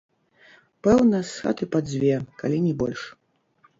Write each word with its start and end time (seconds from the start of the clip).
Пэўна, 0.87 1.19
з 1.31 1.43
хаты 1.47 1.67
па 1.75 1.79
дзве, 1.91 2.15
калі 2.43 2.57
не 2.67 2.73
больш. 2.81 3.01